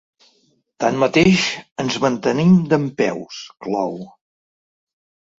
[0.83, 1.43] Tanmateix,
[1.83, 3.93] ens mantenim dempeus, clou.